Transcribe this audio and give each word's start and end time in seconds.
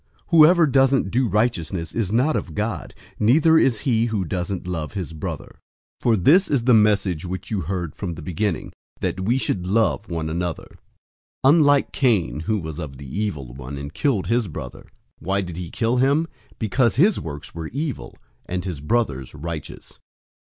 Whoever 0.29 0.65
doesn't 0.65 1.11
do 1.11 1.27
righteousness 1.27 1.93
is 1.93 2.11
not 2.11 2.35
of 2.35 2.55
God, 2.55 2.95
neither 3.19 3.59
is 3.59 3.81
he 3.81 4.05
who 4.07 4.25
doesn't 4.25 4.65
love 4.65 4.93
his 4.93 5.13
brother. 5.13 5.49
003:011 6.01 6.01
For 6.01 6.15
this 6.17 6.47
is 6.49 6.63
the 6.63 6.73
message 6.73 7.23
which 7.27 7.51
you 7.51 7.61
heard 7.61 7.95
from 7.95 8.15
the 8.15 8.23
beginning, 8.23 8.73
that 8.99 9.19
we 9.19 9.37
should 9.37 9.67
love 9.67 10.09
one 10.09 10.27
another; 10.27 10.79
003:012 11.45 11.49
unlike 11.55 11.91
Cain, 11.91 12.39
who 12.39 12.57
was 12.57 12.79
of 12.79 12.97
the 12.97 13.15
evil 13.15 13.53
one, 13.53 13.77
and 13.77 13.93
killed 13.93 14.25
his 14.25 14.47
brother. 14.47 14.87
Why 15.19 15.41
did 15.41 15.57
he 15.57 15.69
kill 15.69 15.97
him? 15.97 16.27
Because 16.57 16.95
his 16.95 17.19
works 17.19 17.53
were 17.53 17.67
evil, 17.67 18.17
and 18.49 18.65
his 18.65 18.81
brother's 18.81 19.35
righteous. 19.35 19.99